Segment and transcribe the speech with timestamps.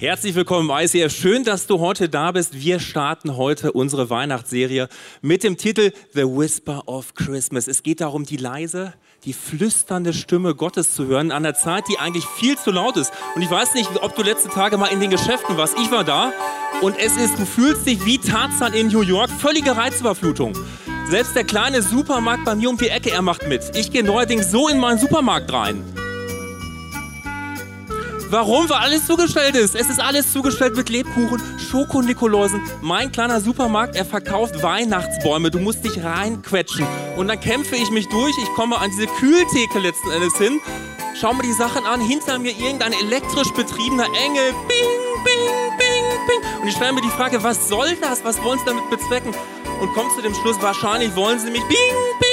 [0.00, 1.14] Herzlich willkommen im ICF.
[1.14, 2.58] Schön, dass du heute da bist.
[2.58, 4.88] Wir starten heute unsere Weihnachtsserie
[5.20, 7.68] mit dem Titel The Whisper of Christmas.
[7.68, 8.94] Es geht darum, die leise,
[9.26, 13.12] die flüsternde Stimme Gottes zu hören an einer Zeit, die eigentlich viel zu laut ist.
[13.34, 15.76] Und ich weiß nicht, ob du letzte Tage mal in den Geschäften warst.
[15.78, 16.32] Ich war da
[16.80, 20.54] und es ist, du fühlst dich wie Tarzan in New York, völlige Reizüberflutung.
[21.10, 23.76] Selbst der kleine Supermarkt bei mir um die Ecke, er macht mit.
[23.76, 25.84] Ich gehe neuerdings so in meinen Supermarkt rein.
[28.30, 28.70] Warum?
[28.70, 29.74] Alles zugestellt ist.
[29.74, 32.62] Es ist alles zugestellt mit Lebkuchen, Schokonikoläusen.
[32.80, 35.50] Mein kleiner Supermarkt, er verkauft Weihnachtsbäume.
[35.50, 36.86] Du musst dich reinquetschen.
[37.16, 38.32] Und dann kämpfe ich mich durch.
[38.38, 40.60] Ich komme an diese Kühltheke letzten Endes hin.
[41.20, 42.00] Schau mir die Sachen an.
[42.00, 44.52] Hinter mir irgendein elektrisch betriebener Engel.
[44.68, 46.60] Bing, bing, bing, bing.
[46.62, 48.24] Und ich stelle mir die Frage, was soll das?
[48.24, 49.34] Was wollen sie damit bezwecken?
[49.80, 51.78] Und komme zu dem Schluss, wahrscheinlich wollen sie mich bing,
[52.20, 52.29] bing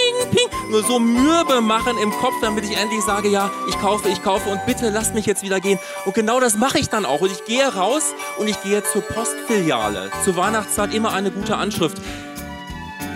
[0.69, 4.49] nur so mürbe machen im Kopf, damit ich endlich sage, ja, ich kaufe, ich kaufe
[4.49, 5.79] und bitte lasst mich jetzt wieder gehen.
[6.05, 7.21] Und genau das mache ich dann auch.
[7.21, 10.11] Und ich gehe raus und ich gehe zur Postfiliale.
[10.23, 11.97] Zur Weihnachtszeit immer eine gute Anschrift.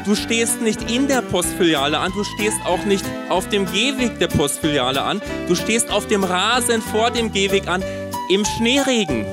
[0.05, 4.29] Du stehst nicht in der Postfiliale an, du stehst auch nicht auf dem Gehweg der
[4.29, 7.83] Postfiliale an, du stehst auf dem Rasen vor dem Gehweg an,
[8.27, 9.27] im Schneeregen.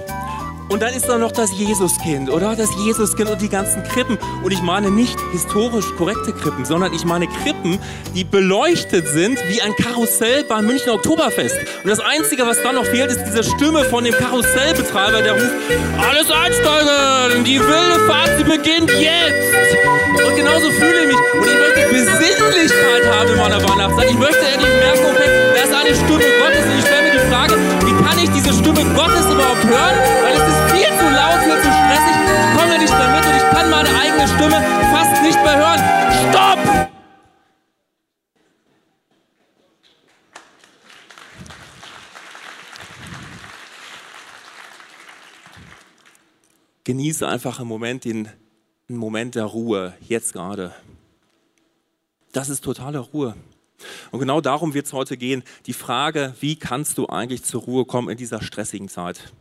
[0.69, 2.55] Und dann ist da noch das Jesuskind, oder?
[2.55, 4.19] Das Jesuskind und die ganzen Krippen.
[4.43, 7.79] Und ich meine nicht historisch korrekte Krippen, sondern ich meine Krippen,
[8.15, 11.57] die beleuchtet sind wie ein Karussell beim Münchner Oktoberfest.
[11.83, 15.55] Und das Einzige, was dann noch fehlt, ist diese Stimme von dem Karussellbetreiber, der ruft,
[15.97, 20.27] alles einsteigen, die wilde Fahrt, sie beginnt jetzt.
[20.27, 21.17] Und genauso fühle ich mich.
[21.17, 24.11] Und ich möchte Besinnlichkeit haben in meiner Weihnachtszeit.
[24.11, 26.65] Ich möchte endlich merken, okay, da ist eine Stimme Gottes.
[26.67, 27.55] Und ich stelle mir die Frage,
[27.87, 30.19] wie kann ich diese Stimme Gottes überhaupt hören?
[34.49, 36.31] Stimme fast nicht mehr hören.
[36.31, 36.89] Stopp!
[46.85, 48.29] Genieße einfach im Moment den
[48.89, 50.75] einen Moment der Ruhe, jetzt gerade.
[52.33, 53.35] Das ist totale Ruhe.
[54.11, 55.45] Und genau darum wird es heute gehen.
[55.67, 59.35] Die Frage, wie kannst du eigentlich zur Ruhe kommen in dieser stressigen Zeit?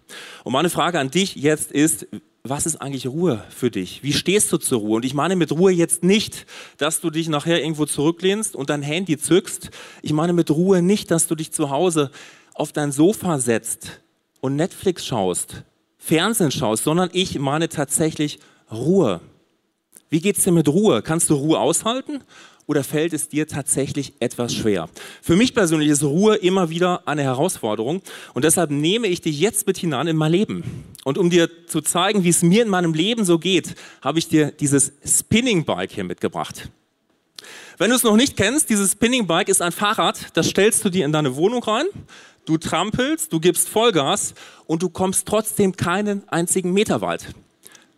[0.44, 2.07] Und meine Frage an dich jetzt ist,
[2.50, 4.03] was ist eigentlich Ruhe für dich?
[4.03, 4.97] Wie stehst du zur Ruhe?
[4.97, 6.46] Und ich meine mit Ruhe jetzt nicht,
[6.78, 9.69] dass du dich nachher irgendwo zurücklehnst und dein Handy zückst.
[10.02, 12.12] Ich meine mit Ruhe nicht, dass du dich zu Hause
[12.53, 14.02] auf dein Sofa setzt
[14.41, 15.63] und Netflix schaust,
[15.97, 18.40] Fernsehen schaust, sondern ich meine tatsächlich
[18.72, 19.22] Ruhe.
[20.09, 21.02] Wie geht es dir mit Ruhe?
[21.02, 22.22] Kannst du Ruhe aushalten
[22.67, 24.89] oder fällt es dir tatsächlich etwas schwer?
[25.22, 28.01] Für mich persönlich ist Ruhe immer wieder eine Herausforderung
[28.33, 30.85] und deshalb nehme ich dich jetzt mit hinein in mein Leben.
[31.03, 34.28] Und um dir zu zeigen, wie es mir in meinem Leben so geht, habe ich
[34.28, 36.69] dir dieses Spinning Bike hier mitgebracht.
[37.78, 40.89] Wenn du es noch nicht kennst, dieses Spinning Bike ist ein Fahrrad, das stellst du
[40.89, 41.85] dir in deine Wohnung rein.
[42.45, 44.34] Du trampelst, du gibst Vollgas
[44.66, 47.28] und du kommst trotzdem keinen einzigen Meter weit.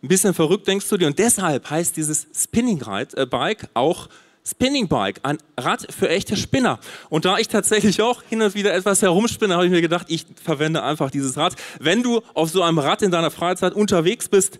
[0.02, 4.08] Ein bisschen verrückt denkst du dir und deshalb heißt dieses Spinning äh, Bike auch
[4.44, 6.80] Spinning Bike, ein Rad für echte Spinner.
[7.08, 10.26] Und da ich tatsächlich auch hin und wieder etwas herumspinne, habe ich mir gedacht, ich
[10.42, 11.54] verwende einfach dieses Rad.
[11.78, 14.58] Wenn du auf so einem Rad in deiner Freizeit unterwegs bist,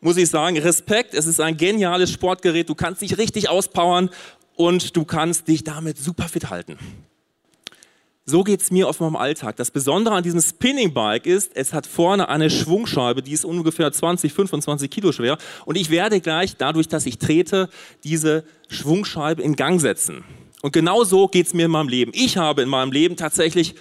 [0.00, 4.10] muss ich sagen, Respekt, es ist ein geniales Sportgerät, du kannst dich richtig auspowern
[4.56, 6.76] und du kannst dich damit super fit halten.
[8.24, 9.56] So geht es mir auf meinem Alltag.
[9.56, 13.90] Das Besondere an diesem Spinning Bike ist, es hat vorne eine Schwungscheibe, die ist ungefähr
[13.90, 15.38] 20, 25 Kilo schwer.
[15.64, 17.68] Und ich werde gleich, dadurch, dass ich trete,
[18.04, 20.22] diese Schwungscheibe in Gang setzen.
[20.62, 22.12] Und genau so geht es mir in meinem Leben.
[22.14, 23.74] Ich habe in meinem Leben tatsächlich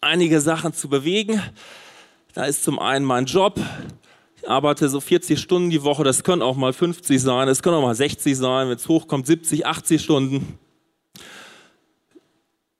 [0.00, 1.42] einige Sachen zu bewegen.
[2.32, 3.58] Da ist zum einen mein Job.
[4.36, 6.04] Ich arbeite so 40 Stunden die Woche.
[6.04, 7.48] Das können auch mal 50 sein.
[7.48, 8.68] Es können auch mal 60 sein.
[8.68, 10.58] Wenn es hochkommt, 70, 80 Stunden.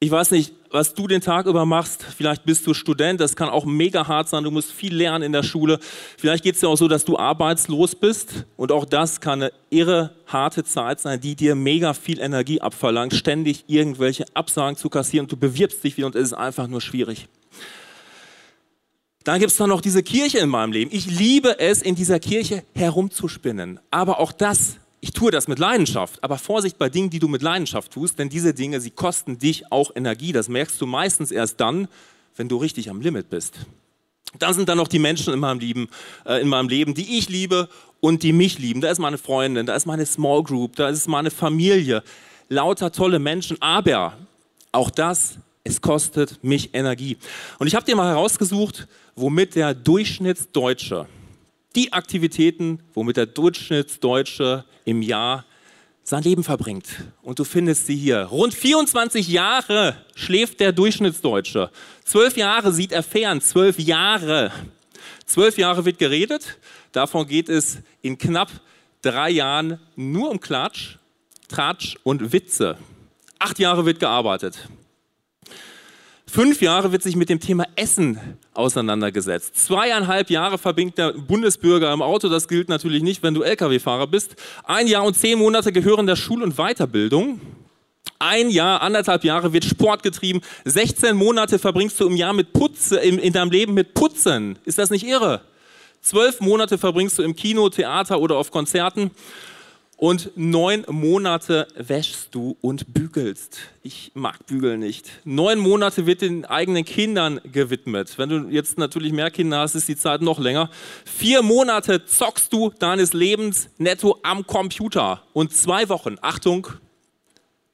[0.03, 2.03] Ich weiß nicht, was du den Tag über machst.
[2.03, 4.45] Vielleicht bist du Student, das kann auch mega hart sein.
[4.45, 5.79] Du musst viel lernen in der Schule.
[6.17, 8.47] Vielleicht geht es dir auch so, dass du arbeitslos bist.
[8.57, 13.13] Und auch das kann eine irre harte Zeit sein, die dir mega viel Energie abverlangt,
[13.13, 15.27] ständig irgendwelche Absagen zu kassieren.
[15.27, 17.29] Du bewirbst dich wieder und es ist einfach nur schwierig.
[19.25, 20.91] Dann gibt es dann noch diese Kirche in meinem Leben.
[20.95, 23.81] Ich liebe es, in dieser Kirche herumzuspinnen.
[23.91, 27.43] Aber auch das ich tue das mit Leidenschaft, aber Vorsicht bei Dingen, die du mit
[27.43, 30.33] Leidenschaft tust, denn diese Dinge, sie kosten dich auch Energie.
[30.33, 31.89] Das merkst du meistens erst dann,
[32.37, 33.55] wenn du richtig am Limit bist.
[34.39, 35.89] Dann sind da noch die Menschen in meinem, Leben,
[36.25, 37.69] äh, in meinem Leben, die ich liebe
[38.01, 38.81] und die mich lieben.
[38.81, 42.03] Da ist meine Freundin, da ist meine Small Group, da ist meine Familie.
[42.49, 44.17] Lauter tolle Menschen, aber
[44.73, 47.17] auch das, es kostet mich Energie.
[47.59, 48.87] Und ich habe dir mal herausgesucht,
[49.17, 51.07] womit der Durchschnittsdeutsche
[51.77, 55.45] Die Aktivitäten, womit der Durchschnittsdeutsche im Jahr
[56.03, 56.87] sein Leben verbringt.
[57.23, 58.25] Und du findest sie hier.
[58.25, 61.71] Rund 24 Jahre schläft der Durchschnittsdeutsche.
[62.05, 63.41] Zwölf Jahre sieht er fern.
[63.41, 64.51] Zwölf Jahre.
[65.27, 66.59] Zwölf Jahre wird geredet.
[66.91, 68.51] Davon geht es in knapp
[69.03, 70.97] drei Jahren nur um Klatsch,
[71.49, 72.77] Tratsch und Witze.
[73.39, 74.69] Acht Jahre wird gearbeitet.
[76.33, 78.21] Fünf Jahre wird sich mit dem Thema Essen
[78.55, 79.57] auseinandergesetzt.
[79.57, 82.29] Zweieinhalb Jahre verbringt der Bundesbürger im Auto.
[82.29, 84.37] Das gilt natürlich nicht, wenn du Lkw-Fahrer bist.
[84.63, 87.41] Ein Jahr und zehn Monate gehören der Schul- und Weiterbildung.
[88.21, 90.41] Ein Jahr, anderthalb Jahre wird Sport getrieben.
[90.67, 94.57] 16 Monate verbringst du im Jahr mit Putze, in, in deinem Leben mit Putzen.
[94.65, 95.41] Ist das nicht irre?
[96.01, 99.11] Zwölf Monate verbringst du im Kino, Theater oder auf Konzerten
[100.01, 103.59] und neun Monate wäschst du und bügelst.
[103.83, 105.11] Ich mag Bügeln nicht.
[105.25, 108.17] Neun Monate wird den eigenen Kindern gewidmet.
[108.17, 110.71] Wenn du jetzt natürlich mehr Kinder hast, ist die Zeit noch länger.
[111.05, 115.23] Vier Monate zockst du deines Lebens netto am Computer.
[115.35, 116.67] Und zwei Wochen, Achtung,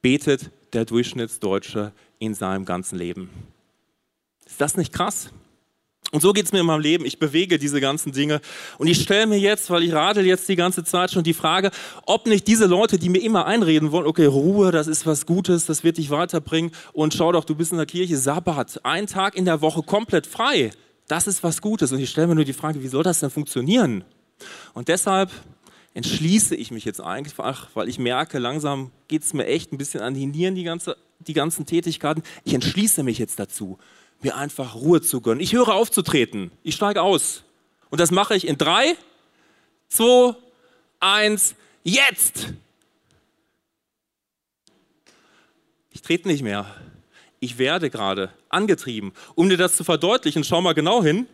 [0.01, 3.29] betet der Durchschnittsdeutsche in seinem ganzen Leben.
[4.45, 5.29] Ist das nicht krass?
[6.11, 7.05] Und so geht es mir in meinem Leben.
[7.05, 8.39] Ich bewege diese ganzen Dinge.
[8.77, 11.69] Und ich stelle mir jetzt, weil ich radel jetzt die ganze Zeit schon die Frage,
[12.05, 15.65] ob nicht diese Leute, die mir immer einreden wollen, okay, Ruhe, das ist was Gutes,
[15.65, 16.71] das wird dich weiterbringen.
[16.93, 20.27] Und schau doch, du bist in der Kirche, Sabbat, ein Tag in der Woche komplett
[20.27, 20.71] frei.
[21.09, 21.91] Das ist was Gutes.
[21.91, 24.05] Und ich stelle mir nur die Frage, wie soll das denn funktionieren?
[24.73, 25.29] Und deshalb
[25.93, 29.99] entschließe ich mich jetzt einfach, weil ich merke, langsam geht es mir echt ein bisschen
[29.99, 32.23] an die Nieren, die, ganze, die ganzen Tätigkeiten.
[32.45, 33.77] Ich entschließe mich jetzt dazu
[34.21, 35.41] mir einfach Ruhe zu gönnen.
[35.41, 36.51] Ich höre auf zu treten.
[36.63, 37.43] Ich steige aus.
[37.89, 38.95] Und das mache ich in drei,
[39.87, 40.35] zwei,
[40.99, 42.53] eins, jetzt!
[45.91, 46.75] Ich trete nicht mehr.
[47.39, 49.13] Ich werde gerade angetrieben.
[49.35, 51.27] Um dir das zu verdeutlichen, schau mal genau hin.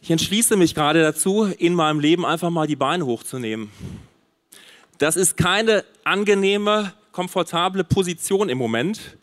[0.00, 3.70] Ich entschließe mich gerade dazu, in meinem Leben einfach mal die Beine hochzunehmen.
[4.98, 9.16] Das ist keine angenehme komfortable Position im Moment.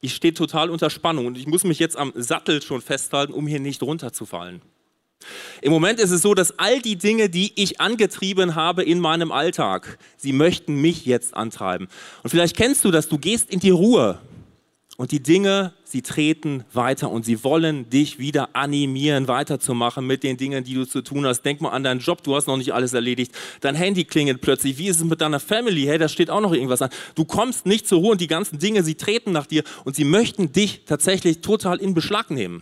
[0.00, 3.46] Ich stehe total unter Spannung und ich muss mich jetzt am Sattel schon festhalten, um
[3.46, 4.62] hier nicht runterzufallen.
[5.60, 9.30] Im Moment ist es so, dass all die Dinge, die ich angetrieben habe in meinem
[9.30, 11.88] Alltag, sie möchten mich jetzt antreiben.
[12.22, 14.20] Und vielleicht kennst du das, du gehst in die Ruhe
[14.96, 20.36] und die Dinge, sie treten weiter und sie wollen dich wieder animieren, weiterzumachen mit den
[20.36, 21.42] Dingen, die du zu tun hast.
[21.42, 23.32] Denk mal an deinen Job, du hast noch nicht alles erledigt.
[23.60, 24.76] Dein Handy klingelt plötzlich.
[24.76, 25.84] Wie ist es mit deiner Family?
[25.84, 26.90] Hey, da steht auch noch irgendwas an.
[27.14, 30.02] Du kommst nicht zur Ruhe und die ganzen Dinge, sie treten nach dir und sie
[30.02, 32.60] möchten dich tatsächlich total in Beschlag nehmen.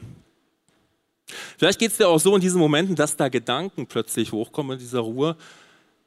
[1.56, 4.78] Vielleicht geht es dir auch so in diesen Momenten, dass da Gedanken plötzlich hochkommen in
[4.78, 5.38] dieser Ruhe,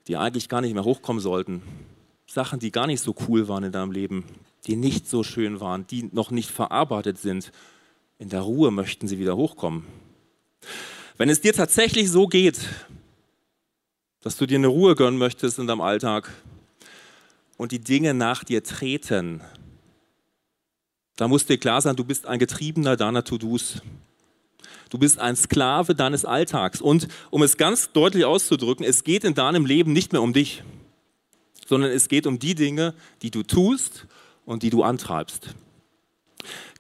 [0.08, 1.64] die eigentlich gar nicht mehr hochkommen sollten.
[2.36, 4.26] Sachen, die gar nicht so cool waren in deinem Leben
[4.68, 7.52] die nicht so schön waren, die noch nicht verarbeitet sind.
[8.18, 9.86] In der Ruhe möchten sie wieder hochkommen.
[11.18, 12.60] Wenn es dir tatsächlich so geht,
[14.22, 16.32] dass du dir eine Ruhe gönnen möchtest in deinem Alltag
[17.58, 19.42] und die Dinge nach dir treten,
[21.16, 23.82] da muss dir klar sein, du bist ein Getriebener deiner To-Dos.
[24.90, 26.82] Du bist ein Sklave deines Alltags.
[26.82, 30.64] Und um es ganz deutlich auszudrücken, es geht in deinem Leben nicht mehr um dich,
[31.66, 34.08] sondern es geht um die Dinge, die du tust
[34.46, 35.50] und die du antreibst.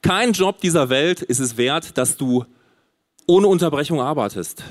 [0.02, 2.46] Kein Job dieser Welt ist es wert, dass du
[3.28, 4.64] ohne Unterbrechung arbeitest.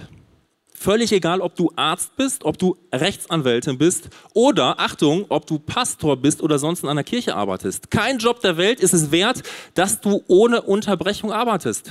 [0.77, 6.17] Völlig egal, ob du Arzt bist, ob du Rechtsanwältin bist oder, Achtung, ob du Pastor
[6.17, 7.91] bist oder sonst in einer Kirche arbeitest.
[7.91, 9.43] Kein Job der Welt ist es wert,
[9.75, 11.91] dass du ohne Unterbrechung arbeitest.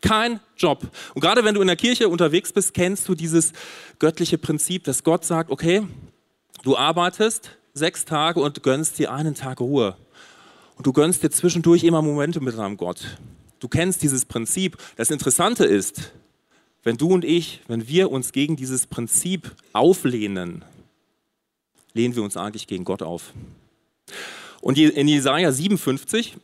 [0.00, 0.88] Kein Job.
[1.14, 3.52] Und gerade wenn du in der Kirche unterwegs bist, kennst du dieses
[3.98, 5.82] göttliche Prinzip, dass Gott sagt, okay,
[6.62, 9.96] du arbeitest, sechs Tage und gönnst dir einen Tag Ruhe.
[10.76, 13.18] Und du gönnst dir zwischendurch immer Momente mit deinem Gott.
[13.58, 14.78] Du kennst dieses Prinzip.
[14.96, 16.12] Das Interessante ist,
[16.82, 20.64] wenn du und ich, wenn wir uns gegen dieses Prinzip auflehnen,
[21.92, 23.34] lehnen wir uns eigentlich gegen Gott auf.
[24.62, 26.36] Und in Jesaja 57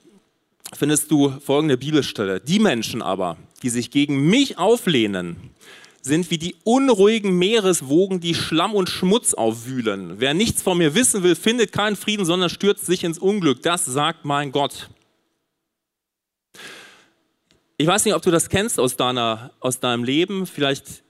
[0.74, 2.40] findest du folgende Bibelstelle.
[2.40, 5.36] Die Menschen aber, die sich gegen mich auflehnen,
[6.02, 10.14] sind wie die unruhigen Meereswogen, die Schlamm und Schmutz aufwühlen.
[10.18, 13.62] Wer nichts von mir wissen will, findet keinen Frieden, sondern stürzt sich ins Unglück.
[13.62, 14.88] Das sagt mein Gott.
[17.76, 20.46] Ich weiß nicht, ob du das kennst aus, deiner, aus deinem Leben.
[20.46, 21.02] Vielleicht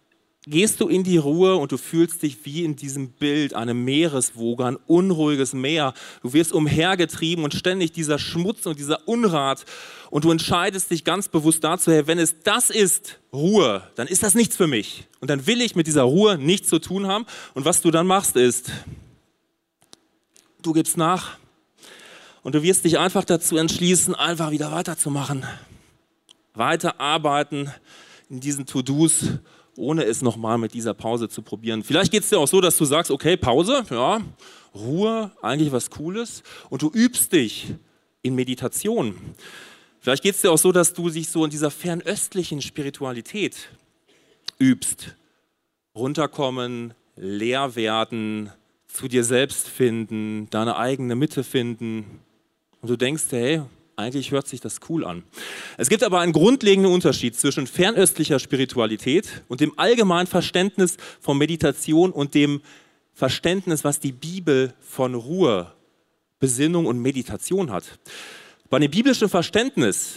[0.46, 4.64] gehst du in die Ruhe und du fühlst dich wie in diesem Bild, eine Meereswoge,
[4.64, 5.92] ein unruhiges Meer.
[6.22, 9.64] Du wirst umhergetrieben und ständig dieser Schmutz und dieser Unrat.
[10.08, 14.22] Und du entscheidest dich ganz bewusst dazu, hey, wenn es das ist, Ruhe, dann ist
[14.22, 15.08] das nichts für mich.
[15.20, 17.26] Und dann will ich mit dieser Ruhe nichts zu tun haben.
[17.54, 18.70] Und was du dann machst ist,
[20.62, 21.38] du gibst nach
[22.44, 25.44] und du wirst dich einfach dazu entschließen, einfach wieder weiterzumachen.
[26.54, 27.72] weiterarbeiten
[28.30, 29.26] in diesen To-Dos,
[29.76, 31.82] ohne es nochmal mit dieser Pause zu probieren.
[31.82, 34.20] Vielleicht geht es dir auch so, dass du sagst, okay, Pause, ja,
[34.74, 36.42] Ruhe, eigentlich was Cooles.
[36.70, 37.74] Und du übst dich
[38.22, 39.14] in Meditation.
[40.00, 43.56] Vielleicht geht es dir auch so, dass du dich so in dieser fernöstlichen Spiritualität
[44.58, 45.16] übst.
[45.94, 48.52] Runterkommen, leer werden,
[48.86, 52.20] zu dir selbst finden, deine eigene Mitte finden.
[52.80, 53.62] Und du denkst, hey,
[53.96, 55.24] eigentlich hört sich das cool an.
[55.78, 62.12] Es gibt aber einen grundlegenden Unterschied zwischen fernöstlicher Spiritualität und dem allgemeinen Verständnis von Meditation
[62.12, 62.60] und dem
[63.14, 65.72] Verständnis, was die Bibel von Ruhe,
[66.38, 67.84] Besinnung und Meditation hat.
[68.68, 70.16] Bei dem biblischen Verständnis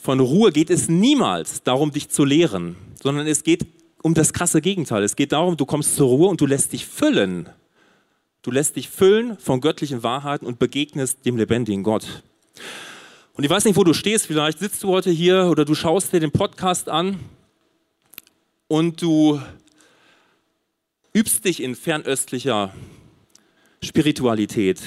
[0.00, 3.66] von Ruhe geht es niemals darum, dich zu lehren, sondern es geht
[4.02, 5.02] um das krasse Gegenteil.
[5.02, 7.48] Es geht darum, du kommst zur Ruhe und du lässt dich füllen.
[8.42, 12.22] Du lässt dich füllen von göttlichen Wahrheiten und begegnest dem lebendigen Gott.
[13.38, 14.26] Und ich weiß nicht, wo du stehst.
[14.26, 17.20] Vielleicht sitzt du heute hier oder du schaust dir den Podcast an
[18.66, 19.40] und du
[21.12, 22.74] übst dich in fernöstlicher
[23.80, 24.80] Spiritualität.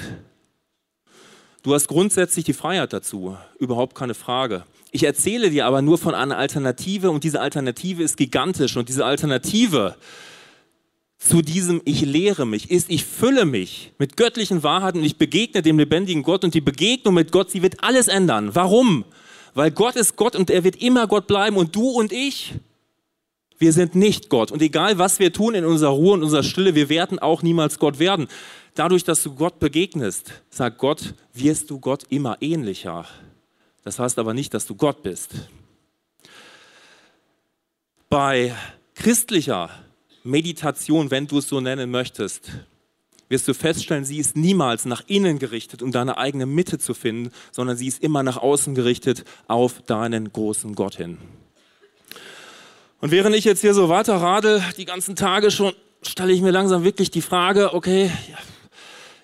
[1.63, 4.65] Du hast grundsätzlich die Freiheit dazu, überhaupt keine Frage.
[4.91, 9.05] Ich erzähle dir aber nur von einer Alternative und diese Alternative ist gigantisch und diese
[9.05, 9.95] Alternative
[11.21, 15.61] zu diesem Ich lehre mich, ist, ich fülle mich mit göttlichen Wahrheiten und ich begegne
[15.61, 18.55] dem lebendigen Gott und die Begegnung mit Gott, sie wird alles ändern.
[18.55, 19.05] Warum?
[19.53, 22.55] Weil Gott ist Gott und er wird immer Gott bleiben und du und ich,
[23.59, 24.51] wir sind nicht Gott.
[24.51, 27.77] Und egal was wir tun in unserer Ruhe und unserer Stille, wir werden auch niemals
[27.77, 28.27] Gott werden.
[28.73, 33.05] Dadurch, dass du Gott begegnest, sagt Gott, wirst du Gott immer ähnlicher.
[33.83, 35.35] Das heißt aber nicht, dass du Gott bist.
[38.09, 38.55] Bei
[38.95, 39.69] christlicher
[40.23, 42.51] Meditation, wenn du es so nennen möchtest,
[43.29, 47.31] wirst du feststellen, sie ist niemals nach innen gerichtet, um deine eigene Mitte zu finden,
[47.51, 51.17] sondern sie ist immer nach außen gerichtet auf deinen großen Gott hin.
[52.99, 55.73] Und während ich jetzt hier so weiter radel, die ganzen Tage schon,
[56.03, 58.11] stelle ich mir langsam wirklich die Frage, okay,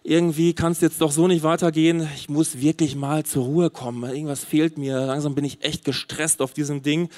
[0.03, 2.07] irgendwie kann es jetzt doch so nicht weitergehen.
[2.15, 4.09] Ich muss wirklich mal zur Ruhe kommen.
[4.09, 5.05] Irgendwas fehlt mir.
[5.05, 7.09] Langsam bin ich echt gestresst auf diesem Ding.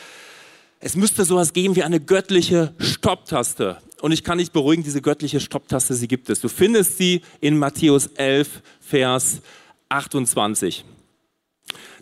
[0.82, 3.78] Es müsste sowas geben wie eine göttliche Stopptaste.
[4.02, 6.40] Und ich kann dich beruhigen, diese göttliche Stopptaste, sie gibt es.
[6.40, 9.42] Du findest sie in Matthäus 11, Vers
[9.90, 10.86] 28.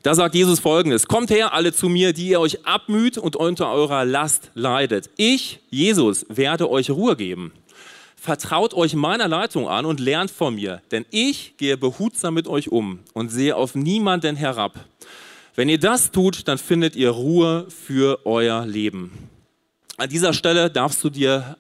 [0.03, 3.72] Da sagt Jesus folgendes, kommt her alle zu mir, die ihr euch abmüht und unter
[3.72, 5.10] eurer Last leidet.
[5.17, 7.53] Ich, Jesus, werde euch Ruhe geben.
[8.15, 12.72] Vertraut euch meiner Leitung an und lernt von mir, denn ich gehe behutsam mit euch
[12.72, 14.86] um und sehe auf niemanden herab.
[15.58, 19.28] Wenn ihr das tut, dann findet ihr Ruhe für euer Leben.
[19.98, 21.58] An dieser Stelle darfst du dir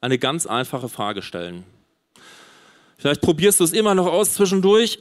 [0.00, 1.64] eine ganz einfache Frage stellen.
[2.96, 5.00] Vielleicht probierst du es immer noch aus zwischendurch,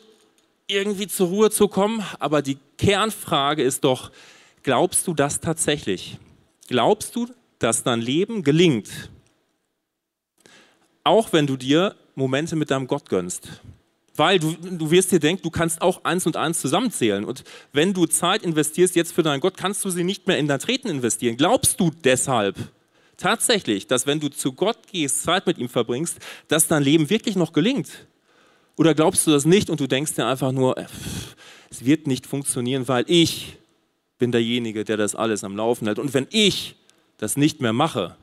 [0.65, 4.11] irgendwie zur Ruhe zu kommen, aber die Kernfrage ist doch,
[4.63, 6.17] glaubst du das tatsächlich?
[6.67, 7.27] Glaubst du,
[7.59, 9.11] dass dein Leben gelingt?
[11.03, 13.61] Auch wenn du dir Momente mit deinem Gott gönnst.
[14.15, 17.25] Weil du, du wirst dir denken, du kannst auch eins und eins zusammenzählen.
[17.25, 17.43] Und
[17.73, 20.59] wenn du Zeit investierst jetzt für deinen Gott, kannst du sie nicht mehr in dein
[20.59, 21.35] Treten investieren.
[21.35, 22.55] Glaubst du deshalb
[23.17, 26.17] tatsächlich, dass wenn du zu Gott gehst, Zeit mit ihm verbringst,
[26.47, 28.07] dass dein Leben wirklich noch gelingt?
[28.77, 30.85] Oder glaubst du das nicht und du denkst dir einfach nur, äh,
[31.69, 33.57] es wird nicht funktionieren, weil ich
[34.17, 35.99] bin derjenige, der das alles am Laufen hält.
[35.99, 36.75] Und wenn ich
[37.17, 38.15] das nicht mehr mache,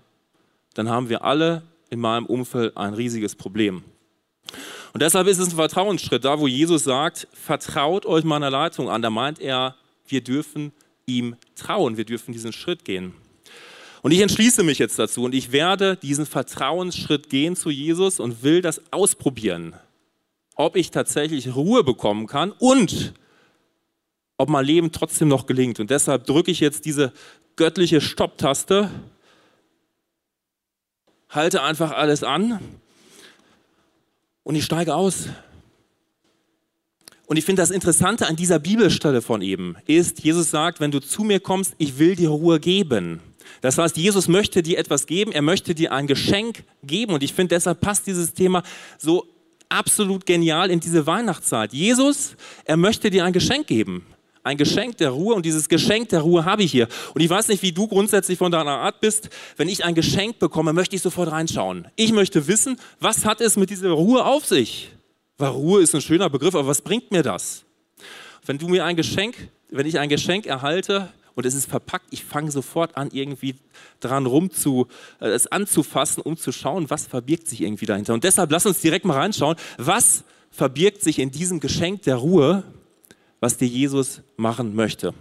[0.74, 3.84] dann haben wir alle in meinem Umfeld ein riesiges Problem.
[4.92, 9.00] Und deshalb ist es ein Vertrauensschritt, da wo Jesus sagt, vertraut euch meiner Leitung an.
[9.00, 9.74] Da meint er,
[10.06, 10.72] wir dürfen
[11.06, 13.14] ihm trauen, wir dürfen diesen Schritt gehen.
[14.02, 18.42] Und ich entschließe mich jetzt dazu und ich werde diesen Vertrauensschritt gehen zu Jesus und
[18.42, 19.74] will das ausprobieren,
[20.56, 23.14] ob ich tatsächlich Ruhe bekommen kann und
[24.36, 25.78] ob mein Leben trotzdem noch gelingt.
[25.78, 27.12] Und deshalb drücke ich jetzt diese
[27.56, 28.90] göttliche Stopptaste,
[31.28, 32.58] halte einfach alles an
[34.44, 35.28] und ich steige aus.
[37.26, 41.00] Und ich finde das Interessante an dieser Bibelstelle von eben ist, Jesus sagt, wenn du
[41.00, 43.20] zu mir kommst, ich will dir Ruhe geben.
[43.60, 47.14] Das heißt, Jesus möchte dir etwas geben, er möchte dir ein Geschenk geben.
[47.14, 48.62] Und ich finde, deshalb passt dieses Thema
[48.98, 49.26] so
[49.68, 51.72] absolut genial in diese Weihnachtszeit.
[51.72, 54.04] Jesus, er möchte dir ein Geschenk geben.
[54.44, 56.88] Ein Geschenk der Ruhe und dieses Geschenk der Ruhe habe ich hier.
[57.14, 59.28] Und ich weiß nicht, wie du grundsätzlich von deiner Art bist.
[59.56, 61.86] Wenn ich ein Geschenk bekomme, möchte ich sofort reinschauen.
[61.94, 64.90] Ich möchte wissen, was hat es mit dieser Ruhe auf sich?
[65.38, 67.64] Weil Ruhe ist ein schöner Begriff, aber was bringt mir das?
[68.44, 69.36] Wenn du mir ein Geschenk,
[69.70, 73.54] wenn ich ein Geschenk erhalte und es ist verpackt, ich fange sofort an, irgendwie
[74.00, 74.88] dran rum zu,
[75.20, 78.12] äh, es anzufassen, um zu schauen, was verbirgt sich irgendwie dahinter.
[78.12, 82.64] Und deshalb lass uns direkt mal reinschauen, was verbirgt sich in diesem Geschenk der Ruhe,
[83.42, 85.12] was dir Jesus machen möchte.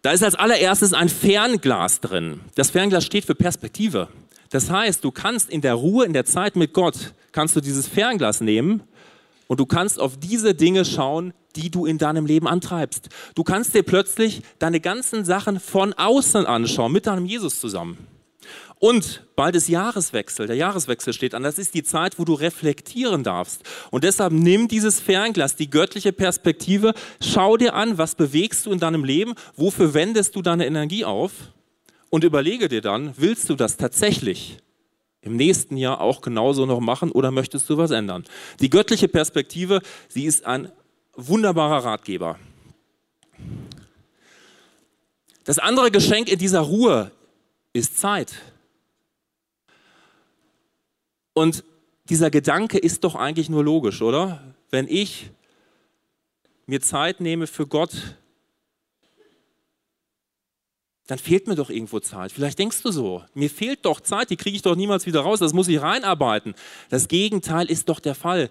[0.00, 2.40] Da ist als allererstes ein Fernglas drin.
[2.54, 4.08] Das Fernglas steht für Perspektive.
[4.50, 7.88] Das heißt, du kannst in der Ruhe, in der Zeit mit Gott, kannst du dieses
[7.88, 8.84] Fernglas nehmen
[9.48, 13.08] und du kannst auf diese Dinge schauen, die du in deinem Leben antreibst.
[13.34, 17.98] Du kannst dir plötzlich deine ganzen Sachen von außen anschauen, mit deinem Jesus zusammen.
[18.78, 20.46] Und bald ist Jahreswechsel.
[20.46, 21.42] Der Jahreswechsel steht an.
[21.42, 23.62] Das ist die Zeit, wo du reflektieren darfst.
[23.90, 26.94] Und deshalb nimm dieses Fernglas, die göttliche Perspektive.
[27.20, 29.34] Schau dir an, was bewegst du in deinem Leben?
[29.56, 31.32] Wofür wendest du deine Energie auf?
[32.10, 34.58] Und überlege dir dann, willst du das tatsächlich
[35.22, 38.24] im nächsten Jahr auch genauso noch machen oder möchtest du was ändern?
[38.60, 40.70] Die göttliche Perspektive, sie ist ein
[41.14, 42.38] wunderbarer Ratgeber.
[45.44, 47.12] Das andere Geschenk in dieser Ruhe
[47.72, 48.34] ist Zeit.
[51.34, 51.64] Und
[52.08, 54.54] dieser Gedanke ist doch eigentlich nur logisch, oder?
[54.70, 55.30] Wenn ich
[56.66, 58.16] mir Zeit nehme für Gott,
[61.06, 62.32] dann fehlt mir doch irgendwo Zeit.
[62.32, 65.40] Vielleicht denkst du so, mir fehlt doch Zeit, die kriege ich doch niemals wieder raus,
[65.40, 66.54] das muss ich reinarbeiten.
[66.90, 68.50] Das Gegenteil ist doch der Fall.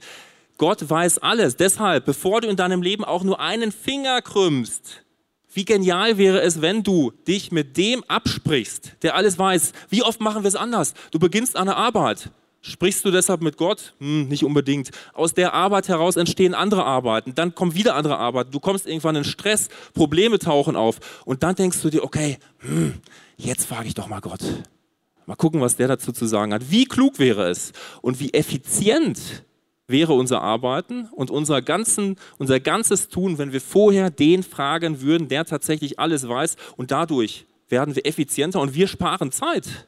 [0.57, 1.55] Gott weiß alles.
[1.55, 5.03] Deshalb, bevor du in deinem Leben auch nur einen Finger krümmst,
[5.53, 9.73] wie genial wäre es, wenn du dich mit dem absprichst, der alles weiß.
[9.89, 10.93] Wie oft machen wir es anders?
[11.11, 12.29] Du beginnst eine Arbeit.
[12.63, 13.95] Sprichst du deshalb mit Gott?
[13.99, 14.91] Hm, nicht unbedingt.
[15.13, 17.33] Aus der Arbeit heraus entstehen andere Arbeiten.
[17.33, 18.51] Dann kommen wieder andere Arbeiten.
[18.51, 20.99] Du kommst irgendwann in Stress, Probleme tauchen auf.
[21.25, 22.93] Und dann denkst du dir, okay, hm,
[23.35, 24.41] jetzt frage ich doch mal Gott.
[25.25, 26.69] Mal gucken, was der dazu zu sagen hat.
[26.69, 29.43] Wie klug wäre es und wie effizient
[29.87, 35.27] wäre unser Arbeiten und unser, ganzen, unser ganzes Tun, wenn wir vorher den fragen würden,
[35.27, 36.55] der tatsächlich alles weiß.
[36.77, 39.87] Und dadurch werden wir effizienter und wir sparen Zeit.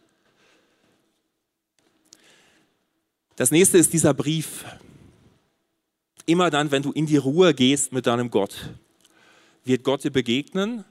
[3.36, 4.66] Das nächste ist dieser Brief.
[6.26, 8.70] Immer dann, wenn du in die Ruhe gehst mit deinem Gott,
[9.66, 10.86] wird Gott dir begegnen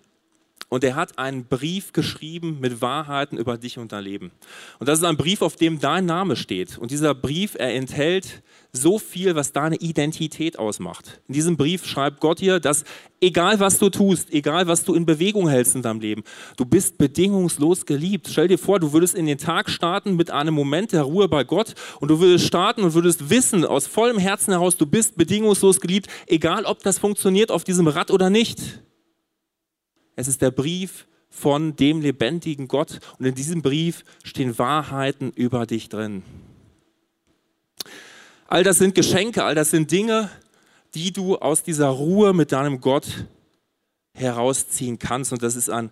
[0.73, 4.31] und er hat einen Brief geschrieben mit Wahrheiten über dich und dein Leben.
[4.79, 6.79] Und das ist ein Brief, auf dem dein Name steht.
[6.79, 8.42] Und dieser Brief, er enthält
[8.73, 11.20] so viel, was deine Identität ausmacht.
[11.29, 12.85] In diesem Brief schreibt Gott dir, dass
[13.20, 16.23] egal was du tust, egal was du in Bewegung hältst in deinem Leben,
[16.57, 18.29] du bist bedingungslos geliebt.
[18.31, 21.44] Stell dir vor, du würdest in den Tag starten mit einem Moment der Ruhe bei
[21.44, 25.83] Gott und du würdest starten und würdest wissen aus vollem Herzen heraus, du bist bedingungslos
[25.83, 28.81] geliebt, egal ob das funktioniert auf diesem Rad oder nicht.
[30.23, 35.67] Es ist der Brief von dem lebendigen Gott und in diesem Brief stehen Wahrheiten über
[35.67, 36.23] dich drin.
[38.47, 40.31] All das sind Geschenke, all das sind Dinge,
[40.95, 43.27] die du aus dieser Ruhe mit deinem Gott
[44.15, 45.33] herausziehen kannst.
[45.33, 45.91] Und das ist ein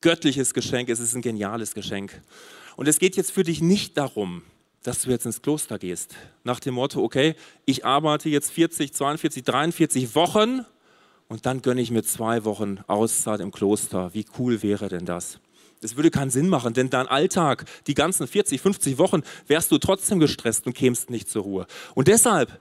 [0.00, 2.20] göttliches Geschenk, es ist ein geniales Geschenk.
[2.74, 4.42] Und es geht jetzt für dich nicht darum,
[4.82, 6.16] dass du jetzt ins Kloster gehst.
[6.42, 10.66] Nach dem Motto, okay, ich arbeite jetzt 40, 42, 43 Wochen
[11.30, 14.12] und dann gönne ich mir zwei Wochen Auszeit im Kloster.
[14.14, 15.38] Wie cool wäre denn das?
[15.80, 19.78] Das würde keinen Sinn machen, denn dein Alltag, die ganzen 40, 50 Wochen, wärst du
[19.78, 21.66] trotzdem gestresst und kämst nicht zur Ruhe.
[21.94, 22.60] Und deshalb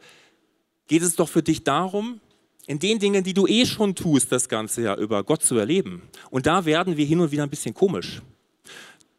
[0.88, 2.22] geht es doch für dich darum,
[2.68, 6.04] in den Dingen, die du eh schon tust, das ganze Jahr über Gott zu erleben.
[6.30, 8.22] Und da werden wir hin und wieder ein bisschen komisch.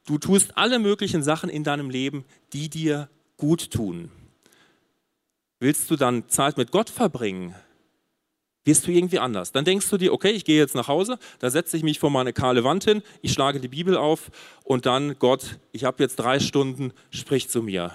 [0.06, 4.12] Du tust alle möglichen Sachen in deinem Leben, die dir gut tun.
[5.58, 7.56] Willst du dann Zeit mit Gott verbringen?
[8.64, 9.52] Wirst du irgendwie anders.
[9.52, 12.10] Dann denkst du dir, okay, ich gehe jetzt nach Hause, da setze ich mich vor
[12.10, 14.30] meine kahle Wand hin, ich schlage die Bibel auf
[14.64, 17.92] und dann, Gott, ich habe jetzt drei Stunden, sprich zu mir.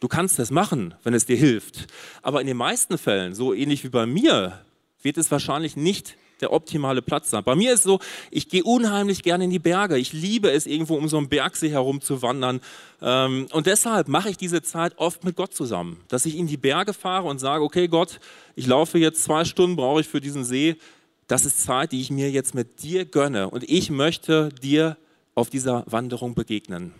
[0.00, 1.86] Du kannst das machen, wenn es dir hilft.
[2.22, 4.60] Aber in den meisten Fällen, so ähnlich wie bei mir,
[5.02, 7.44] wird es wahrscheinlich nicht der optimale Platz sein.
[7.44, 9.98] Bei mir ist so, ich gehe unheimlich gerne in die Berge.
[9.98, 12.60] Ich liebe es, irgendwo um so einen Bergsee herum zu wandern.
[13.00, 16.00] Ähm, und deshalb mache ich diese Zeit oft mit Gott zusammen.
[16.08, 18.20] Dass ich in die Berge fahre und sage, okay Gott,
[18.56, 20.76] ich laufe jetzt zwei Stunden, brauche ich für diesen See.
[21.26, 23.50] Das ist Zeit, die ich mir jetzt mit dir gönne.
[23.50, 24.96] Und ich möchte dir
[25.34, 26.94] auf dieser Wanderung begegnen.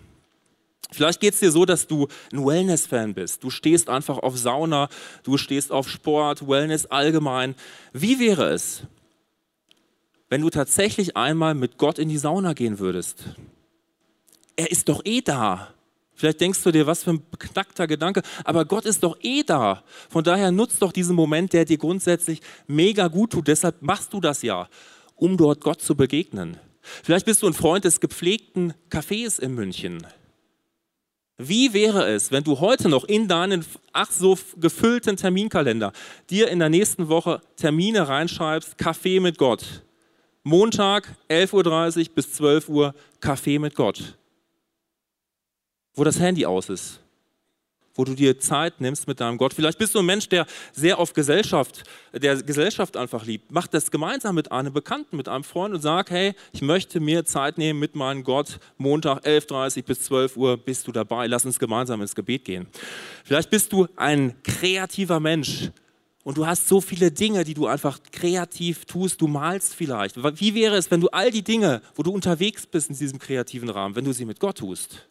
[0.90, 3.44] Vielleicht geht es dir so, dass du ein Wellness-Fan bist.
[3.44, 4.88] Du stehst einfach auf Sauna,
[5.22, 7.54] du stehst auf Sport, Wellness allgemein.
[7.92, 8.82] Wie wäre es,
[10.28, 13.24] wenn du tatsächlich einmal mit Gott in die Sauna gehen würdest.
[14.56, 15.74] Er ist doch eh da.
[16.14, 19.84] Vielleicht denkst du dir, was für ein beknackter Gedanke, aber Gott ist doch eh da.
[20.10, 23.46] Von daher nutzt doch diesen Moment, der dir grundsätzlich mega gut tut.
[23.46, 24.68] Deshalb machst du das ja,
[25.14, 26.56] um dort Gott zu begegnen.
[26.80, 30.04] Vielleicht bist du ein Freund des gepflegten Cafés in München.
[31.36, 35.92] Wie wäre es, wenn du heute noch in deinen ach so gefüllten Terminkalender
[36.30, 39.84] dir in der nächsten Woche Termine reinschreibst, Kaffee mit Gott?
[40.48, 44.16] Montag 11.30 Uhr bis 12 Uhr Kaffee mit Gott.
[45.94, 47.00] Wo das Handy aus ist.
[47.94, 49.52] wo du dir Zeit nimmst mit deinem Gott.
[49.52, 51.82] Vielleicht bist du ein Mensch, der sehr auf Gesellschaft,
[52.14, 53.50] der Gesellschaft einfach liebt.
[53.50, 57.26] Mach das gemeinsam mit einem Bekannten, mit einem Freund und sag, hey, ich möchte mir
[57.26, 58.58] Zeit nehmen mit meinem Gott.
[58.78, 61.26] Montag 11.30 bis 12 Uhr bist du dabei.
[61.26, 62.68] Lass uns gemeinsam ins Gebet gehen.
[63.24, 65.72] Vielleicht bist du ein kreativer Mensch.
[66.24, 69.20] Und du hast so viele Dinge, die du einfach kreativ tust.
[69.20, 70.16] Du malst vielleicht.
[70.16, 73.68] Wie wäre es, wenn du all die Dinge, wo du unterwegs bist in diesem kreativen
[73.70, 75.08] Rahmen, wenn du sie mit Gott tust?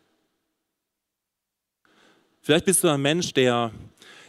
[2.42, 3.72] Vielleicht bist du ein Mensch, der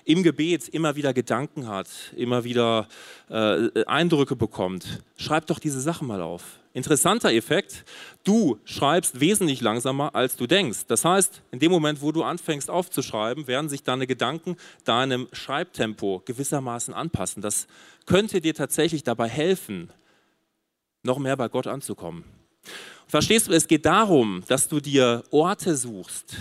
[0.05, 2.89] im Gebet immer wieder Gedanken hat, immer wieder
[3.29, 5.03] äh, Eindrücke bekommt.
[5.17, 6.59] Schreib doch diese Sachen mal auf.
[6.75, 7.85] Interessanter Effekt,
[8.25, 10.87] du schreibst wesentlich langsamer, als du denkst.
[10.87, 16.23] Das heißt, in dem Moment, wo du anfängst aufzuschreiben, werden sich deine Gedanken deinem Schreibtempo
[16.25, 17.43] gewissermaßen anpassen.
[17.43, 17.67] Das
[18.07, 19.91] könnte dir tatsächlich dabei helfen,
[21.03, 22.25] noch mehr bei Gott anzukommen.
[23.07, 26.37] Verstehst du, es geht darum, dass du dir Orte suchst,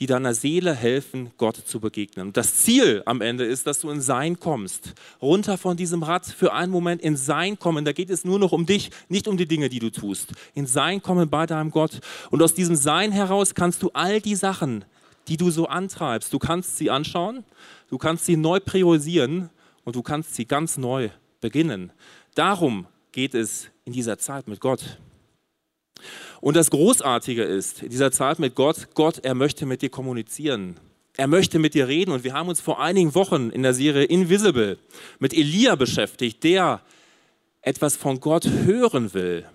[0.00, 2.32] die deiner Seele helfen, Gott zu begegnen.
[2.32, 4.94] das Ziel am Ende ist, dass du in Sein kommst.
[5.22, 7.84] Runter von diesem Rad für einen Moment in Sein kommen.
[7.84, 10.32] Da geht es nur noch um dich, nicht um die Dinge, die du tust.
[10.54, 12.00] In Sein kommen bei deinem Gott.
[12.30, 14.84] Und aus diesem Sein heraus kannst du all die Sachen,
[15.28, 17.44] die du so antreibst, du kannst sie anschauen,
[17.88, 19.48] du kannst sie neu priorisieren
[19.84, 21.92] und du kannst sie ganz neu beginnen.
[22.34, 24.98] Darum geht es in dieser Zeit mit Gott.
[26.44, 30.76] Und das Großartige ist, in dieser Zeit mit Gott, Gott, er möchte mit dir kommunizieren.
[31.16, 32.10] Er möchte mit dir reden.
[32.10, 34.76] Und wir haben uns vor einigen Wochen in der Serie Invisible
[35.18, 36.82] mit Elia beschäftigt, der
[37.62, 39.46] etwas von Gott hören will.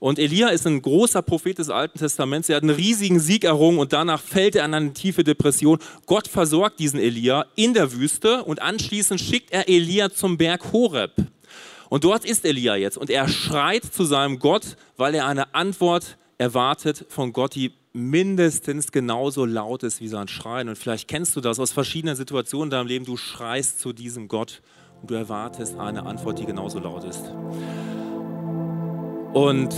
[0.00, 2.48] Und Elia ist ein großer Prophet des Alten Testaments.
[2.48, 5.78] Er hat einen riesigen Sieg errungen und danach fällt er in eine tiefe Depression.
[6.06, 11.12] Gott versorgt diesen Elia in der Wüste und anschließend schickt er Elia zum Berg Horeb.
[11.90, 16.16] Und dort ist Elia jetzt und er schreit zu seinem Gott, weil er eine Antwort
[16.38, 20.68] erwartet von Gott, die mindestens genauso laut ist wie sein Schreien.
[20.68, 23.04] Und vielleicht kennst du das aus verschiedenen Situationen in deinem Leben.
[23.04, 24.62] Du schreist zu diesem Gott
[25.02, 27.24] und du erwartest eine Antwort, die genauso laut ist.
[29.34, 29.74] Und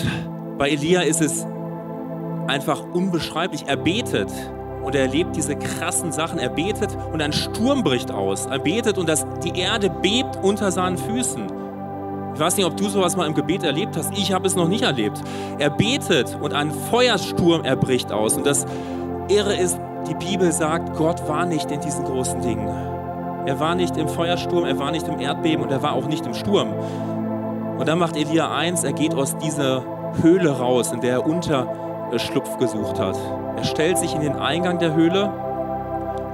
[0.59, 1.47] bei Elia ist es
[2.47, 3.63] einfach unbeschreiblich.
[3.67, 4.29] Er betet
[4.85, 6.39] und er erlebt diese krassen Sachen.
[6.39, 8.45] Er betet und ein Sturm bricht aus.
[8.45, 11.62] Er betet und das, die Erde bebt unter seinen Füßen.
[12.35, 14.13] Ich weiß nicht, ob du sowas mal im Gebet erlebt hast.
[14.17, 15.21] Ich habe es noch nicht erlebt.
[15.59, 18.37] Er betet und ein Feuersturm erbricht aus.
[18.37, 18.67] Und das
[19.29, 22.69] Irre ist, die Bibel sagt, Gott war nicht in diesen großen Dingen.
[23.47, 26.25] Er war nicht im Feuersturm, er war nicht im Erdbeben und er war auch nicht
[26.27, 26.73] im Sturm.
[27.79, 29.83] Und dann macht Elia eins, er geht aus dieser
[30.21, 33.19] Höhle raus, in der er Unterschlupf gesucht hat.
[33.57, 35.33] Er stellt sich in den Eingang der Höhle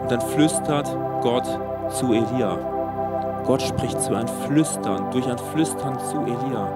[0.03, 1.47] und dann flüstert Gott
[1.91, 2.78] zu Elia.
[3.49, 6.69] Gott spricht zu ein Flüstern, durch ein Flüstern zu Elia.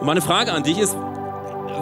[0.00, 0.96] Und meine Frage an dich ist,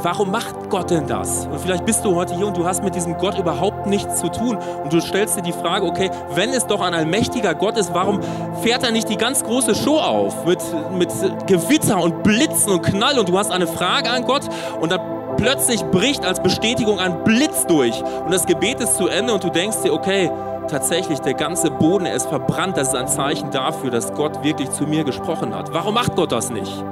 [0.00, 1.46] warum macht Gott denn das?
[1.46, 4.28] Und vielleicht bist du heute hier und du hast mit diesem Gott überhaupt nichts zu
[4.28, 4.58] tun.
[4.82, 8.18] Und du stellst dir die Frage, okay, wenn es doch ein allmächtiger Gott ist, warum
[8.60, 10.58] fährt er nicht die ganz große Show auf mit,
[10.90, 11.10] mit
[11.46, 13.20] Gewitter und Blitzen und Knall?
[13.20, 14.48] Und du hast eine Frage an Gott
[14.80, 15.00] und dann
[15.36, 19.48] plötzlich bricht als Bestätigung ein Blitz durch und das Gebet ist zu Ende und du
[19.48, 20.28] denkst dir, okay,
[20.68, 22.76] tatsächlich der ganze Boden ist verbrannt.
[22.76, 25.72] Das ist ein Zeichen dafür, dass Gott wirklich zu mir gesprochen hat.
[25.72, 26.84] Warum macht Gott das nicht?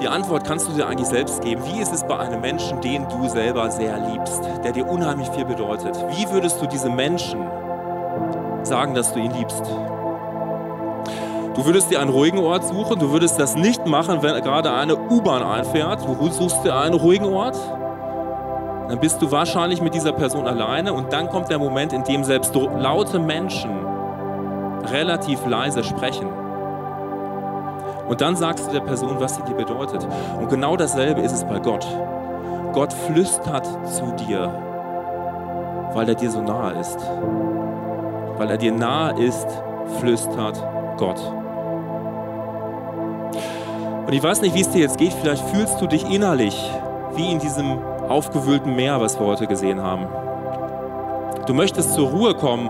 [0.00, 1.62] Die Antwort kannst du dir eigentlich selbst geben.
[1.66, 5.44] Wie ist es bei einem Menschen, den du selber sehr liebst, der dir unheimlich viel
[5.44, 5.94] bedeutet?
[6.16, 7.40] Wie würdest du diesem Menschen
[8.62, 9.62] sagen, dass du ihn liebst?
[11.54, 12.98] Du würdest dir einen ruhigen Ort suchen.
[12.98, 16.06] Du würdest das nicht machen, wenn gerade eine U-Bahn einfährt.
[16.06, 17.58] Du suchst dir einen ruhigen Ort
[18.90, 22.24] dann bist du wahrscheinlich mit dieser Person alleine und dann kommt der Moment, in dem
[22.24, 23.70] selbst laute Menschen
[24.86, 26.28] relativ leise sprechen.
[28.08, 30.04] Und dann sagst du der Person, was sie dir bedeutet.
[30.40, 31.86] Und genau dasselbe ist es bei Gott.
[32.72, 34.52] Gott flüstert zu dir,
[35.94, 36.98] weil er dir so nahe ist.
[38.38, 39.46] Weil er dir nahe ist,
[40.00, 40.60] flüstert
[40.96, 41.20] Gott.
[44.04, 46.60] Und ich weiß nicht, wie es dir jetzt geht, vielleicht fühlst du dich innerlich
[47.14, 47.78] wie in diesem
[48.10, 50.06] aufgewühlten Meer, was wir heute gesehen haben.
[51.46, 52.68] Du möchtest zur Ruhe kommen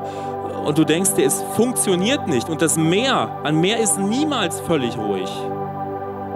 [0.64, 2.48] und du denkst dir, es funktioniert nicht.
[2.48, 5.30] Und das Meer, ein Meer ist niemals völlig ruhig.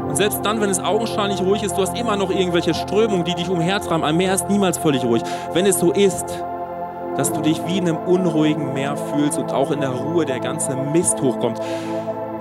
[0.08, 3.34] Und selbst dann, wenn es augenscheinlich ruhig ist, du hast immer noch irgendwelche Strömungen, die
[3.34, 4.04] dich umhertreiben.
[4.04, 5.22] Ein Meer ist niemals völlig ruhig.
[5.52, 6.42] Wenn es so ist,
[7.16, 10.40] dass du dich wie in einem unruhigen Meer fühlst und auch in der Ruhe der
[10.40, 11.60] ganze Mist hochkommt,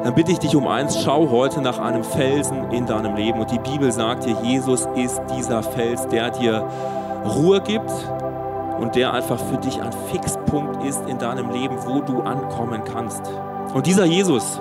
[0.04, 3.40] dann bitte ich dich um eins, schau heute nach einem Felsen in deinem Leben.
[3.40, 6.68] Und die Bibel sagt dir, Jesus ist dieser Fels, der dir
[7.26, 7.90] Ruhe gibt
[8.80, 13.22] und der einfach für dich ein Fixpunkt ist in deinem Leben, wo du ankommen kannst.
[13.74, 14.60] Und dieser Jesus,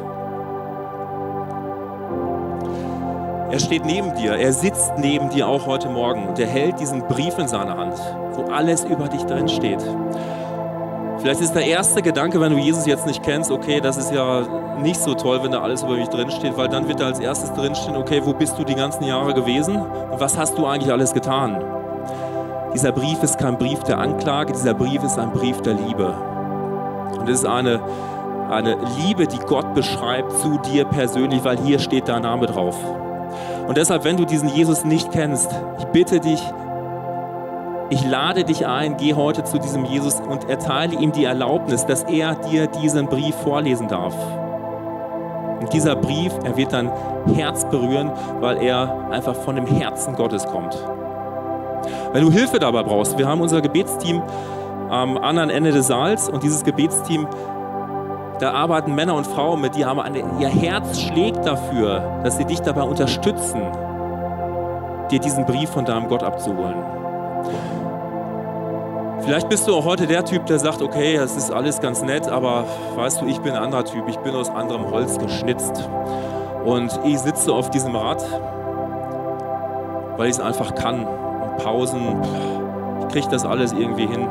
[3.51, 7.03] er steht neben dir, er sitzt neben dir auch heute Morgen und er hält diesen
[7.09, 7.95] Brief in seiner Hand.
[8.35, 9.85] wo alles über dich drin steht.
[11.23, 14.41] Vielleicht ist der erste Gedanke, wenn du Jesus jetzt nicht kennst, okay, das ist ja
[14.83, 17.53] nicht so toll, wenn da alles über mich drinsteht, weil dann wird da als erstes
[17.53, 21.15] drinstehen, okay, wo bist du die ganzen Jahre gewesen und was hast du eigentlich alles
[21.15, 21.63] getan?
[22.75, 26.13] Dieser Brief ist kein Brief der Anklage, dieser Brief ist ein Brief der Liebe.
[27.21, 27.79] Und es ist eine,
[28.51, 32.77] eine Liebe, die Gott beschreibt zu dir persönlich, weil hier steht dein Name drauf.
[33.69, 36.43] Und deshalb, wenn du diesen Jesus nicht kennst, ich bitte dich,
[37.93, 42.05] ich lade dich ein, geh heute zu diesem Jesus und erteile ihm die Erlaubnis, dass
[42.05, 44.15] er dir diesen Brief vorlesen darf.
[45.61, 46.91] Und dieser Brief, er wird dein
[47.35, 50.75] Herz berühren, weil er einfach von dem Herzen Gottes kommt.
[52.15, 54.23] Wenn du Hilfe dabei brauchst, wir haben unser Gebetsteam
[54.89, 57.29] am anderen Ende des Saals und dieses Gebetsteam,
[58.39, 62.47] da arbeiten Männer und Frauen mit, die haben eine, ihr Herz schlägt dafür, dass sie
[62.47, 63.61] dich dabei unterstützen,
[65.11, 67.02] dir diesen Brief von deinem Gott abzuholen.
[69.25, 72.29] Vielleicht bist du auch heute der Typ, der sagt, okay, das ist alles ganz nett,
[72.29, 72.65] aber
[72.97, 75.89] weißt du, ich bin ein anderer Typ, ich bin aus anderem Holz geschnitzt.
[76.65, 78.25] Und ich sitze auf diesem Rad,
[80.17, 81.07] weil ich es einfach kann.
[81.07, 82.21] Und Pausen,
[83.01, 84.27] ich kriege das alles irgendwie hin.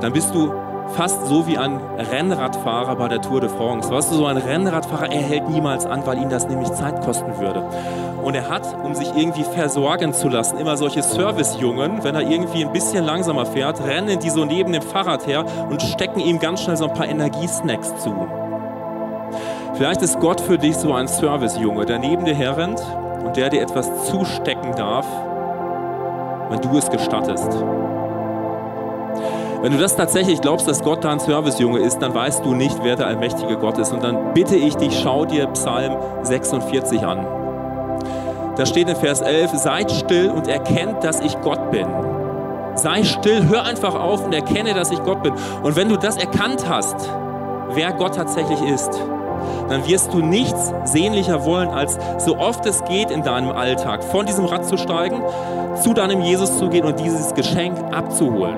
[0.00, 0.52] Dann bist du
[0.96, 3.90] fast so wie ein Rennradfahrer bei der Tour de France.
[3.90, 7.38] Weißt du, so ein Rennradfahrer, er hält niemals an, weil ihn das nämlich Zeit kosten
[7.38, 7.64] würde.
[8.22, 12.64] Und er hat, um sich irgendwie versorgen zu lassen, immer solche Servicejungen, wenn er irgendwie
[12.64, 16.62] ein bisschen langsamer fährt, rennen die so neben dem Fahrrad her und stecken ihm ganz
[16.62, 18.14] schnell so ein paar Energiesnacks zu.
[19.74, 22.82] Vielleicht ist Gott für dich so ein Servicejunge, der neben dir herrennt
[23.24, 25.06] und der dir etwas zustecken darf,
[26.50, 27.64] wenn du es gestattest.
[29.62, 32.82] Wenn du das tatsächlich glaubst, dass Gott da ein Servicejunge ist, dann weißt du nicht,
[32.82, 33.92] wer der allmächtige Gott ist.
[33.92, 37.39] Und dann bitte ich dich, schau dir Psalm 46 an.
[38.56, 41.86] Da steht in Vers 11, seid still und erkennt, dass ich Gott bin.
[42.74, 45.34] Sei still, hör einfach auf und erkenne, dass ich Gott bin.
[45.62, 46.96] Und wenn du das erkannt hast,
[47.70, 49.00] wer Gott tatsächlich ist,
[49.68, 54.26] dann wirst du nichts sehnlicher wollen, als so oft es geht in deinem Alltag, von
[54.26, 55.22] diesem Rad zu steigen,
[55.80, 58.56] zu deinem Jesus zu gehen und dieses Geschenk abzuholen.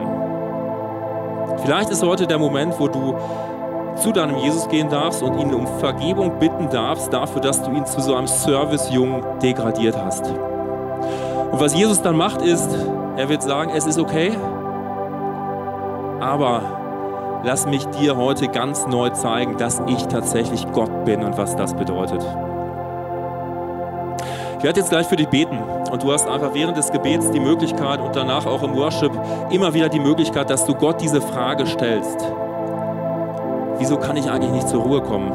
[1.64, 3.14] Vielleicht ist heute der Moment, wo du
[3.96, 7.86] zu deinem Jesus gehen darfst und ihn um Vergebung bitten darfst dafür, dass du ihn
[7.86, 10.26] zu so einem Servicejungen degradiert hast.
[10.30, 12.70] Und was Jesus dann macht, ist,
[13.16, 14.32] er wird sagen, es ist okay,
[16.20, 16.62] aber
[17.44, 21.74] lass mich dir heute ganz neu zeigen, dass ich tatsächlich Gott bin und was das
[21.74, 22.24] bedeutet.
[24.58, 25.58] Ich werde jetzt gleich für dich beten
[25.90, 29.12] und du hast einfach während des Gebets die Möglichkeit und danach auch im Worship
[29.50, 32.24] immer wieder die Möglichkeit, dass du Gott diese Frage stellst.
[33.78, 35.32] Wieso kann ich eigentlich nicht zur Ruhe kommen?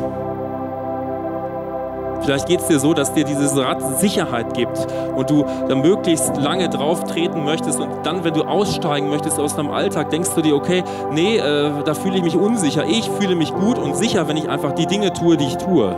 [2.21, 6.35] Vielleicht geht es dir so, dass dir dieses Rad Sicherheit gibt und du da möglichst
[6.37, 10.41] lange drauf treten möchtest und dann, wenn du aussteigen möchtest aus deinem Alltag, denkst du
[10.41, 12.85] dir, okay, nee, äh, da fühle ich mich unsicher.
[12.85, 15.95] Ich fühle mich gut und sicher, wenn ich einfach die Dinge tue, die ich tue.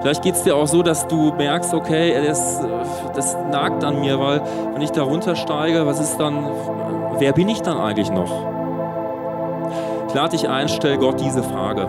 [0.00, 2.60] Vielleicht geht es dir auch so, dass du merkst, okay, das,
[3.14, 4.40] das nagt an mir, weil
[4.72, 6.46] wenn ich da runtersteige, was ist dann,
[7.18, 8.49] wer bin ich dann eigentlich noch?
[10.12, 11.86] Lade dich ein, stell Gott diese Frage.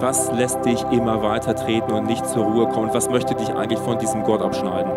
[0.00, 2.88] Was lässt dich immer weiter treten und nicht zur Ruhe kommen?
[2.94, 4.90] Was möchte dich eigentlich von diesem Gott abschneiden?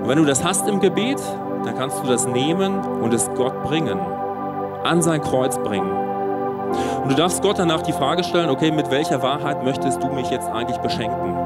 [0.00, 1.20] Und wenn du das hast im Gebet,
[1.64, 4.00] dann kannst du das nehmen und es Gott bringen,
[4.82, 5.90] an sein Kreuz bringen.
[7.02, 10.30] Und du darfst Gott danach die Frage stellen, okay, mit welcher Wahrheit möchtest du mich
[10.30, 11.36] jetzt eigentlich beschenken?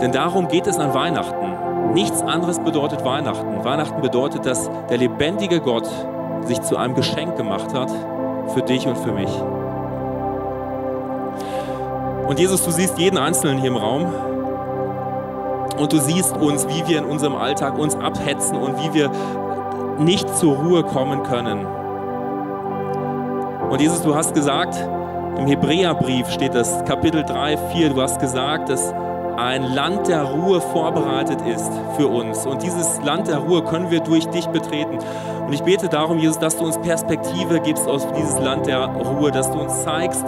[0.00, 1.92] Denn darum geht es an Weihnachten.
[1.92, 3.64] Nichts anderes bedeutet Weihnachten.
[3.64, 5.88] Weihnachten bedeutet, dass der lebendige Gott
[6.42, 7.90] sich zu einem Geschenk gemacht hat
[8.54, 9.30] für dich und für mich.
[12.28, 14.06] Und Jesus, du siehst jeden Einzelnen hier im Raum
[15.78, 19.10] und du siehst uns, wie wir in unserem Alltag uns abhetzen und wie wir
[19.98, 21.66] nicht zur Ruhe kommen können.
[23.70, 24.76] Und Jesus, du hast gesagt,
[25.38, 28.92] im Hebräerbrief steht das, Kapitel 3, 4, du hast gesagt, dass
[29.38, 32.44] ein Land der Ruhe vorbereitet ist für uns.
[32.44, 34.98] Und dieses Land der Ruhe können wir durch dich betreten.
[35.46, 39.30] Und ich bete darum, Jesus, dass du uns Perspektive gibst aus dieses Land der Ruhe,
[39.30, 40.24] dass du uns zeigst,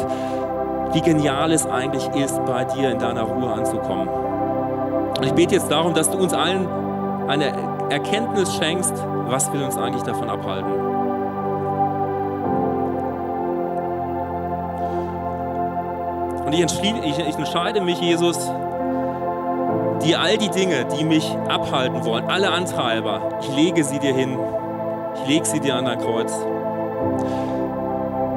[0.92, 4.08] wie genial es eigentlich ist, bei dir in deiner Ruhe anzukommen.
[4.08, 6.68] Und ich bete jetzt darum, dass du uns allen
[7.26, 7.52] eine
[7.90, 8.94] Erkenntnis schenkst,
[9.26, 10.72] was will uns eigentlich davon abhalten.
[16.46, 18.50] Und ich, ich, ich entscheide mich, Jesus,
[20.04, 24.38] die all die Dinge, die mich abhalten wollen, alle Antreiber, ich lege sie dir hin.
[25.14, 26.32] Ich lege sie dir an dein Kreuz.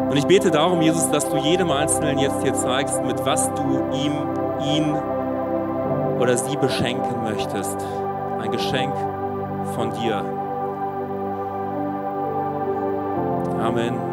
[0.09, 3.63] Und ich bete darum, Jesus, dass du jedem Einzelnen jetzt hier zeigst, mit was du
[3.93, 4.13] ihm,
[4.75, 4.95] ihn
[6.19, 7.77] oder sie beschenken möchtest.
[8.39, 8.93] Ein Geschenk
[9.75, 10.23] von dir.
[13.59, 14.12] Amen.